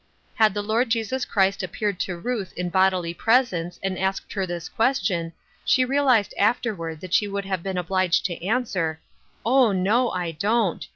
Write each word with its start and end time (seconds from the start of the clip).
"Had 0.41 0.55
the 0.55 0.63
Lord 0.63 0.89
Jesus 0.89 1.25
Christ 1.25 1.61
appeared 1.61 1.99
to 1.99 2.17
Ruth 2.17 2.53
in 2.53 2.69
bodily 2.69 3.13
presence 3.13 3.79
and 3.83 3.99
asked 3.99 4.33
her 4.33 4.47
tliis 4.47 4.73
question 4.73 5.31
she 5.63 5.85
realized 5.85 6.33
afterward 6.39 7.01
that 7.01 7.13
she 7.13 7.27
would 7.27 7.45
have 7.45 7.61
been 7.61 7.77
obliged 7.77 8.25
to 8.25 8.43
answer:" 8.43 8.99
Oh, 9.45 9.71
no, 9.73 10.09
I 10.09 10.31
don't. 10.31 10.87